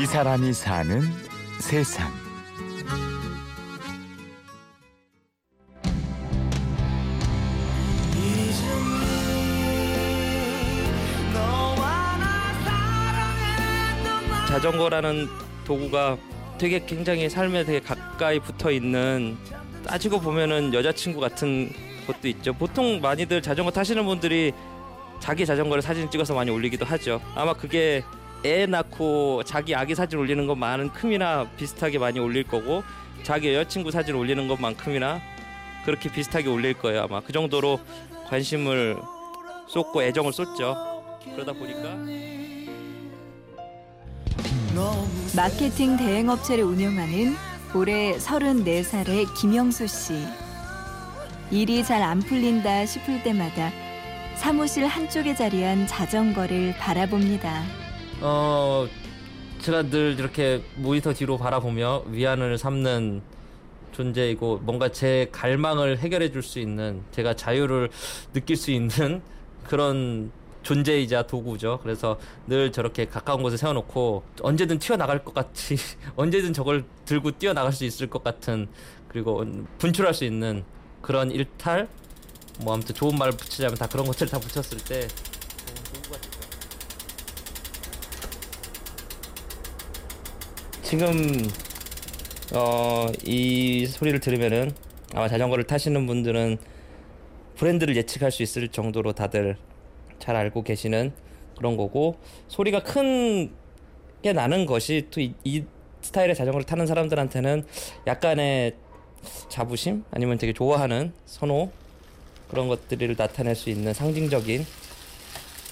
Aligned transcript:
이 0.00 0.06
사람이 0.06 0.52
사는 0.52 1.02
세상. 1.58 2.08
자전거라는 14.46 15.26
도구가 15.64 16.16
되게 16.58 16.78
굉장히 16.86 17.28
삶에 17.28 17.64
되게 17.64 17.80
가까이 17.80 18.38
붙어 18.38 18.70
있는 18.70 19.36
따지고 19.84 20.20
보면은 20.20 20.74
여자친구 20.74 21.18
같은 21.18 21.72
것도 22.06 22.28
있죠. 22.28 22.52
보통 22.52 23.00
많이들 23.00 23.42
자전거 23.42 23.72
타시는 23.72 24.06
분들이 24.06 24.52
자기 25.18 25.44
자전거를 25.44 25.82
사진 25.82 26.08
찍어서 26.08 26.34
많이 26.34 26.52
올리기도 26.52 26.84
하죠. 26.84 27.20
아마 27.34 27.52
그게 27.52 28.04
애 28.44 28.66
낳고 28.66 29.42
자기 29.44 29.74
아기 29.74 29.94
사진 29.94 30.18
올리는 30.18 30.46
것만큼이나 30.46 31.48
비슷하게 31.56 31.98
많이 31.98 32.20
올릴 32.20 32.44
거고 32.44 32.84
자기 33.22 33.52
여자친구 33.52 33.90
사진 33.90 34.14
올리는 34.14 34.46
것만큼이나 34.46 35.20
그렇게 35.84 36.10
비슷하게 36.10 36.48
올릴 36.48 36.74
거예요. 36.74 37.02
아마 37.02 37.20
그 37.20 37.32
정도로 37.32 37.80
관심을 38.28 38.96
쏟고 39.68 40.02
애정을 40.02 40.32
쏟죠. 40.32 40.76
그러다 41.34 41.52
보니까 41.52 41.96
마케팅 45.34 45.96
대행 45.96 46.28
업체를 46.28 46.64
운영하는 46.64 47.34
올해 47.74 48.16
34살의 48.16 49.34
김영수 49.34 49.86
씨. 49.88 50.14
일이 51.50 51.82
잘 51.82 52.02
안 52.02 52.20
풀린다 52.20 52.86
싶을 52.86 53.22
때마다 53.22 53.72
사무실 54.36 54.86
한쪽에 54.86 55.34
자리한 55.34 55.86
자전거를 55.86 56.76
바라봅니다. 56.78 57.87
어 58.20 58.86
제가 59.60 59.82
늘 59.90 60.16
이렇게 60.18 60.62
모니터 60.76 61.12
뒤로 61.12 61.38
바라보며 61.38 62.04
위안을 62.08 62.58
삼는 62.58 63.22
존재이고 63.92 64.58
뭔가 64.58 64.90
제 64.90 65.28
갈망을 65.32 65.98
해결해 65.98 66.30
줄 66.30 66.42
수 66.42 66.58
있는 66.58 67.02
제가 67.12 67.34
자유를 67.34 67.90
느낄 68.32 68.56
수 68.56 68.70
있는 68.70 69.22
그런 69.64 70.30
존재이자 70.62 71.26
도구죠. 71.26 71.80
그래서 71.82 72.18
늘 72.46 72.72
저렇게 72.72 73.06
가까운 73.06 73.42
곳에 73.42 73.56
세워놓고 73.56 74.22
언제든 74.42 74.78
튀어나갈 74.78 75.24
것 75.24 75.32
같이 75.34 75.76
언제든 76.16 76.52
저걸 76.52 76.84
들고 77.06 77.32
뛰어나갈 77.32 77.72
수 77.72 77.84
있을 77.84 78.08
것 78.08 78.22
같은 78.22 78.68
그리고 79.08 79.44
분출할 79.78 80.12
수 80.14 80.24
있는 80.24 80.64
그런 81.00 81.30
일탈 81.30 81.88
뭐 82.60 82.74
아무튼 82.74 82.94
좋은 82.94 83.16
말을 83.16 83.32
붙이자면 83.36 83.76
다 83.76 83.86
그런 83.86 84.04
것들을 84.06 84.28
다 84.30 84.38
붙였을 84.38 84.78
때 84.78 85.06
좋은 85.08 86.02
도구가 86.02 86.20
되죠. 86.20 86.38
지금 90.88 91.48
어, 92.54 93.06
이 93.24 93.86
소리를 93.86 94.18
들으면은 94.20 94.72
아마 95.14 95.28
자전거를 95.28 95.64
타시는 95.64 96.06
분들은 96.06 96.58
브랜드를 97.56 97.96
예측할 97.96 98.30
수 98.32 98.42
있을 98.42 98.68
정도로 98.68 99.12
다들 99.12 99.56
잘 100.18 100.34
알고 100.36 100.62
계시는 100.62 101.12
그런 101.56 101.76
거고 101.76 102.18
소리가 102.48 102.82
큰 102.82 103.68
게 104.22 104.32
나는 104.32 104.66
것이 104.66 105.06
또이 105.10 105.64
스타일의 106.02 106.34
자전거를 106.34 106.64
타는 106.64 106.86
사람들한테는 106.86 107.64
약간의 108.06 108.74
자부심 109.48 110.04
아니면 110.10 110.38
되게 110.38 110.52
좋아하는 110.52 111.12
선호 111.26 111.70
그런 112.50 112.68
것들을 112.68 113.14
나타낼 113.16 113.54
수 113.54 113.70
있는 113.70 113.94
상징적인 113.94 114.66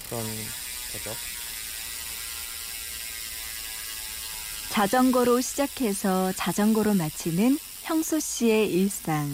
그런 0.09 0.21
거죠. 0.23 1.36
자전거로 4.69 5.41
시작해서 5.41 6.31
자전거로 6.33 6.93
마치는 6.93 7.57
형수 7.83 8.19
씨의 8.19 8.71
일상. 8.71 9.27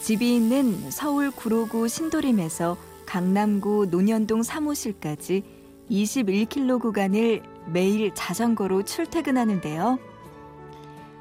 집이 0.00 0.34
있는 0.34 0.90
서울 0.90 1.30
구로구 1.30 1.88
신도림에서 1.88 2.78
강남구 3.04 3.88
논현동 3.90 4.42
사무실까지 4.42 5.42
21km 5.90 6.80
구간을 6.80 7.42
매일 7.66 8.14
자전거로 8.14 8.84
출퇴근하는데요. 8.84 9.98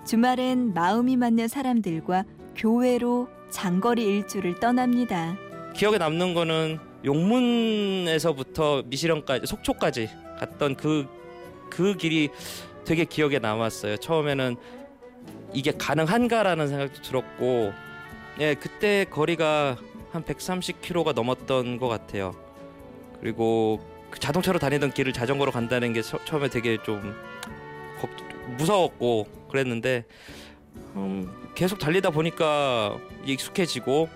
주말엔 0.06 0.74
마음이 0.74 1.18
맞는 1.18 1.48
사람들과 1.48 2.24
교회로 2.56 3.28
장거리 3.50 4.06
일주를 4.06 4.60
떠납니다. 4.60 5.38
기억에 5.76 5.98
남는 5.98 6.34
거는 6.34 6.80
용문에서부터 7.04 8.84
미시령까지 8.86 9.46
속초까지 9.48 10.10
갔던 10.40 10.76
그그 10.76 11.98
길이 11.98 12.30
되게 12.88 13.04
기억에 13.04 13.38
남았어요. 13.38 13.98
처음에는 13.98 14.56
이게 15.54 15.74
가능한가라는 15.78 16.70
생각도 16.70 17.02
들었고, 17.02 17.74
예, 18.40 18.56
그때 18.56 19.06
거리가 19.10 19.76
한 20.12 20.24
130km가 20.24 21.14
넘었던 21.14 21.80
것 21.80 21.90
같아요. 21.90 22.34
그리고 23.20 23.82
그 24.10 24.20
자동차로 24.20 24.58
다니던 24.60 24.94
길을 24.94 25.12
자전거로 25.12 25.52
간다는 25.52 25.92
게 25.92 26.02
처, 26.02 26.24
처음에 26.24 26.48
되게 26.48 26.78
좀 26.82 27.14
걱, 28.00 28.10
무서웠고 28.58 29.28
그랬는데 29.50 30.06
음, 30.96 31.30
계속 31.56 31.80
달리다 31.80 32.12
보니까 32.12 32.98
익숙해지고 33.26 34.08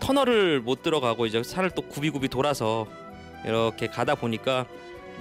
터널을 0.00 0.60
못 0.60 0.82
들어가고 0.82 1.26
이제 1.26 1.42
산을 1.44 1.70
또 1.70 1.82
굽이굽이 1.82 2.28
돌아서 2.28 2.88
이렇게 3.44 3.86
가다 3.86 4.16
보니까 4.16 4.66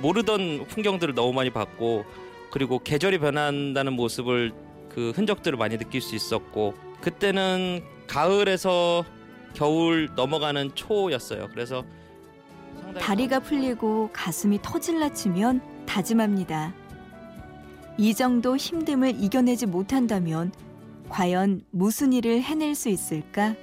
모르던 0.01 0.65
풍경들을 0.67 1.13
너무 1.13 1.33
많이 1.33 1.51
봤고 1.51 2.24
그리고 2.51 2.79
계절이 2.79 3.19
변한다는 3.19 3.93
모습을 3.93 4.53
그 4.89 5.11
흔적들을 5.11 5.57
많이 5.57 5.77
느낄 5.77 6.01
수 6.01 6.15
있었고 6.15 6.73
그때는 7.01 7.83
가을에서 8.07 9.03
겨울 9.53 10.09
넘어가는 10.15 10.75
초였어요. 10.75 11.49
그래서 11.51 11.83
다리가 12.99 13.39
풀리고 13.39 14.09
가슴이 14.13 14.59
터질라 14.61 15.09
치면 15.13 15.61
다짐합니다. 15.85 16.73
이 17.97 18.13
정도 18.13 18.55
힘듦을 18.55 19.15
이겨내지 19.21 19.65
못한다면 19.65 20.51
과연 21.09 21.61
무슨 21.71 22.13
일을 22.13 22.41
해낼 22.41 22.75
수 22.75 22.89
있을까? 22.89 23.55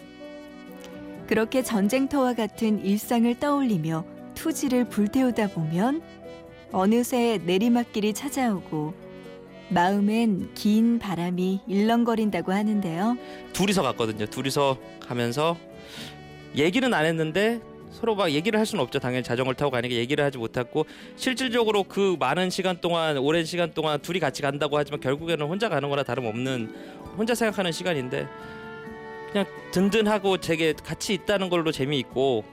그렇게 1.27 1.63
전쟁터와 1.63 2.35
같은 2.35 2.85
일상을 2.85 3.39
떠올리며 3.39 4.05
투지를 4.35 4.89
불태우다 4.89 5.49
보면 5.49 6.03
어느새 6.73 7.39
내리막길이 7.45 8.15
찾아오고 8.15 8.95
마음엔 9.69 10.53
긴 10.55 10.99
바람이 10.99 11.61
일렁거린다고 11.67 12.53
하는데요. 12.53 13.17
둘이서 13.53 13.83
갔거든요. 13.83 14.27
둘이서 14.27 14.79
가면서 15.01 15.57
얘기는 16.57 16.93
안 16.93 17.05
했는데 17.07 17.61
서로 17.91 18.15
막 18.15 18.31
얘기를 18.31 18.59
할 18.59 18.67
수는 18.67 18.83
없죠. 18.83 18.99
당연히 18.99 19.23
자전거를 19.23 19.55
타고 19.55 19.71
가니까 19.71 19.95
얘기를 19.95 20.25
하지 20.25 20.39
못했고 20.39 20.87
실질적으로 21.17 21.85
그 21.85 22.17
많은 22.19 22.51
시간 22.51 22.81
동안 22.81 23.19
오랜 23.19 23.45
시간 23.45 23.73
동안 23.73 24.01
둘이 24.01 24.19
같이 24.19 24.43
간다고 24.43 24.77
하지만 24.79 25.01
결국에는 25.01 25.47
혼자 25.47 25.69
가는 25.69 25.89
거나 25.89 26.03
다름없는 26.03 26.75
혼자 27.17 27.35
생각하는 27.35 27.71
시간인데 27.71 28.27
그냥 29.31 29.47
든든하고 29.73 30.39
제게 30.39 30.73
같이 30.73 31.15
있다는 31.15 31.49
걸로 31.49 31.71
재미있고 31.71 32.45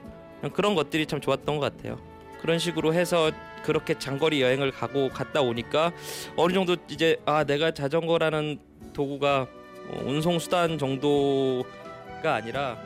그런 0.52 0.74
것들이 0.74 1.06
참 1.06 1.20
좋았던 1.20 1.58
것 1.58 1.76
같아요. 1.76 1.98
그런 2.40 2.58
식으로 2.58 2.94
해서 2.94 3.30
그렇게 3.64 3.98
장거리 3.98 4.42
여행을 4.42 4.70
가고 4.72 5.08
갔다 5.08 5.40
오니까 5.42 5.92
어느 6.36 6.52
정도 6.52 6.76
이제 6.88 7.16
아 7.26 7.44
내가 7.44 7.72
자전거라는 7.72 8.58
도구가 8.92 9.46
어, 9.88 10.02
운송 10.04 10.38
수단 10.38 10.78
정도가 10.78 12.34
아니라 12.34 12.78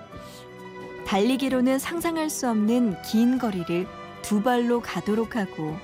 달리기로는 1.07 1.79
상상할 1.79 2.31
수 2.31 2.49
없는 2.49 2.97
긴 3.03 3.39
거리를 3.39 3.87
두 4.23 4.43
발로 4.43 4.81
가도록 4.81 5.37
하고 5.37 5.76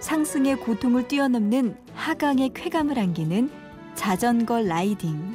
상승의 0.00 0.56
고통을 0.56 1.08
뛰어넘는 1.08 1.76
하강의 1.94 2.50
쾌감을 2.54 2.98
안기는 2.98 3.50
자전거 3.94 4.60
라이딩. 4.60 5.34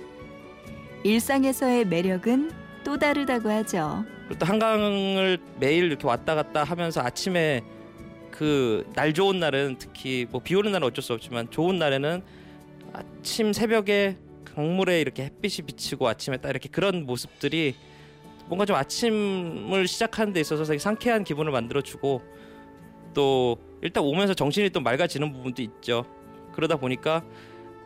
일상에서의 1.04 1.86
매력은 1.86 2.52
또 2.84 2.98
다르다고 2.98 3.50
하죠. 3.50 4.06
또 4.40 4.46
한강을 4.46 5.40
매일 5.60 5.86
이렇게 5.86 6.08
왔다 6.08 6.36
갔다 6.36 6.64
하면서 6.64 7.02
아침에 7.02 7.64
그 8.42 8.84
날 8.96 9.14
좋은 9.14 9.40
날은 9.40 9.76
특히 9.78 10.26
뭐 10.32 10.42
비 10.42 10.56
오는 10.56 10.72
날은 10.72 10.88
어쩔 10.88 11.04
수 11.04 11.14
없지만 11.14 11.52
좋은 11.52 11.78
날에는 11.78 12.24
아침 12.92 13.54
새벽에 13.54 14.18
강물에 14.56 15.00
이렇게 15.00 15.26
햇빛이 15.26 15.68
비치고 15.68 16.08
아침에 16.08 16.38
딱 16.38 16.50
이렇게 16.50 16.68
그런 16.68 17.06
모습들이 17.06 17.76
뭔가 18.48 18.66
좀 18.66 18.76
아침을 18.76 19.88
시작하는 19.88 20.34
데 20.34 20.40
있어서 20.40 20.64
되게 20.64 20.80
상쾌한 20.80 21.24
기분을 21.24 21.52
만들어주고 21.52 22.22
또 23.14 23.58
일단 23.84 24.04
오면서 24.04 24.34
정신이 24.34 24.72
또 24.72 24.80
맑아지는 24.82 25.32
부분도 25.32 25.62
있죠. 25.62 26.04
그러다 26.54 26.78
보니까 26.78 27.24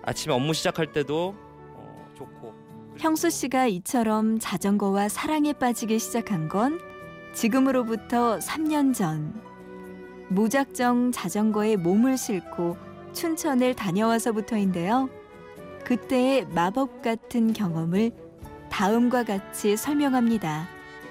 아침에 0.04 0.34
업무 0.34 0.54
시작할 0.54 0.94
때도 0.94 1.36
어, 1.74 2.08
좋고 2.18 2.54
형수 2.98 3.30
씨가 3.30 3.68
이처럼 3.68 4.40
자전거와 4.40 5.10
사랑에 5.10 5.52
빠지기 5.52 6.00
시작한 6.00 6.48
건 6.48 6.80
지금으로부터 7.34 8.40
3년 8.40 8.94
전. 8.96 9.34
무작정 10.30 11.12
자전거에 11.12 11.76
몸을 11.76 12.18
싣고 12.18 12.78
춘천을 13.14 13.74
다녀와서부터인데요. 13.76 15.10
그때의 15.86 16.48
마법 16.48 17.02
같은 17.02 17.54
경험을 17.54 18.12
다음과 18.72 19.24
같이 19.24 19.78
설명합니다. 19.78 20.68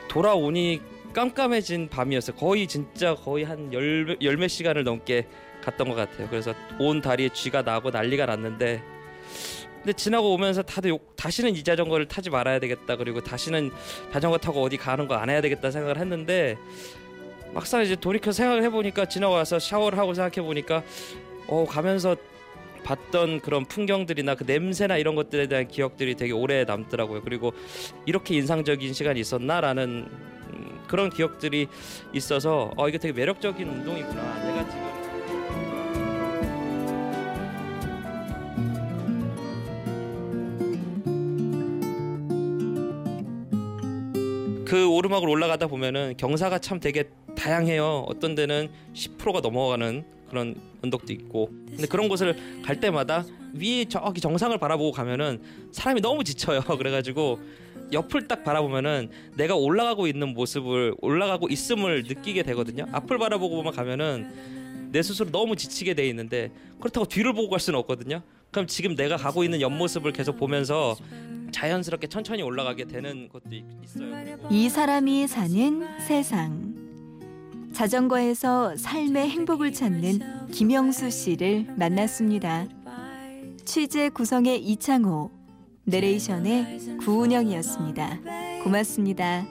돌아오니 0.09 0.83
깜깜해진 1.15 1.89
밤이었어요. 1.89 2.37
거의 2.37 2.67
진짜 2.67 3.15
거의 3.15 3.45
한 3.45 3.73
열 3.73 4.17
열몇 4.21 4.51
시간을 4.51 4.83
넘게 4.85 5.29
갔던 5.63 5.89
것 5.89 5.95
같아요. 5.95 6.29
그래서 6.29 6.53
온 6.79 7.01
다리에 7.01 7.29
쥐가 7.29 7.63
나고 7.63 7.91
난리가 7.91 8.27
났는데 8.27 8.83
근데 9.77 9.93
지나고 9.93 10.33
오면서 10.35 10.63
다들 10.63 10.91
욕, 10.91 11.15
다시는 11.15 11.55
이 11.55 11.63
자전거를 11.63 12.09
타지 12.09 12.31
말아야 12.31 12.59
되겠다. 12.59 12.97
그리고 12.97 13.21
다시는 13.23 13.71
자전거 14.13 14.39
타고 14.39 14.63
어디 14.63 14.77
가는 14.77 15.07
거 15.07 15.15
안 15.15 15.31
해야 15.31 15.41
되겠다 15.41 15.71
생각을 15.71 15.99
했는데 15.99 16.59
막상 17.55 17.83
이제 17.83 17.95
돌이켜 17.95 18.33
생각을 18.33 18.65
해보니까 18.65 19.07
지나고 19.07 19.35
와서 19.35 19.61
샤워를 19.61 19.97
하고 19.97 20.13
생각해 20.13 20.45
보니까 20.45 20.83
어 21.47 21.65
가면서 21.65 22.17
봤던 22.83 23.41
그런 23.41 23.65
풍경들이나 23.65 24.35
그 24.35 24.45
냄새나 24.45 24.99
이런 24.99 25.15
것들에 25.15 25.47
대한 25.47 25.69
기억들이 25.69 26.17
되게 26.17 26.33
오래 26.33 26.65
남더라고요. 26.65 27.23
그리고 27.23 27.53
이렇게 28.07 28.35
인상적인 28.35 28.93
시간이 28.93 29.21
있었나라는 29.21 30.09
음, 30.53 30.85
그런 30.89 31.11
기억들이 31.11 31.69
있어서 32.13 32.73
어 32.77 32.89
이게 32.89 32.99
되게 32.99 33.15
매력적인 33.15 33.67
운동이구나. 33.67 34.45
내가 34.45 34.69
지금 34.69 34.95
그 44.67 44.89
오르막을 44.89 45.29
올라가다 45.29 45.69
보면은 45.69 46.15
경사가 46.17 46.59
참 46.59 46.81
되게 46.81 47.05
다양해요. 47.45 48.07
어떤 48.09 48.35
데는 48.35 48.71
10%가 48.95 49.41
넘어가는 49.41 50.03
그런 50.31 50.55
언덕도 50.83 51.13
있고. 51.13 51.51
근데 51.69 51.87
그런 51.87 52.09
곳을 52.09 52.63
갈 52.65 52.81
때마다 52.81 53.25
위에 53.53 53.85
저기 53.85 54.21
정상을 54.23 54.57
바라보고 54.57 54.93
가면은 54.93 55.43
사람이 55.71 56.01
너무 56.01 56.25
지쳐요. 56.25 56.61
그래가지고 56.79 57.39
옆을 57.93 58.29
딱 58.29 58.45
바라보면은 58.45 59.11
내가 59.37 59.57
올라가고 59.57 60.07
있는 60.07 60.29
모습을 60.33 60.95
올라가고 61.03 61.49
있음을 61.49 62.05
느끼게 62.05 62.43
되거든요. 62.45 62.87
앞을 62.93 63.19
바라보고만 63.19 63.75
가면은 63.75 64.89
내 64.91 65.03
스스로 65.03 65.31
너무 65.31 65.55
지치게 65.55 65.93
돼 65.93 66.09
있는데 66.09 66.51
그렇다고 66.81 67.07
뒤를 67.07 67.35
보고 67.35 67.51
갈 67.51 67.61
수는 67.61 67.79
없거든요. 67.81 68.23
그럼 68.51 68.67
지금 68.67 68.97
내가 68.97 69.17
가고 69.19 69.45
있는 69.45 69.61
옆모습을 69.61 70.13
계속 70.13 70.39
보면서 70.39 70.97
자연스럽게 71.53 72.07
천천히 72.07 72.43
올라가게 72.43 72.85
되는 72.87 73.29
것도 73.29 73.51
있- 73.53 73.65
있어요. 73.85 74.07
이 74.51 74.69
사람이 74.71 75.27
사는 75.27 75.87
세상. 76.01 76.74
자전거에서 77.75 78.77
삶의 78.77 79.29
행복을 79.31 79.73
찾는 79.73 80.49
김영수 80.53 81.11
씨를 81.11 81.67
만났습니다. 81.77 82.67
취재 83.65 84.09
구성의 84.09 84.63
이창호, 84.65 85.31
내레이션의 85.85 86.99
구운영이었습니다. 87.01 88.21
고맙습니다. 88.63 89.45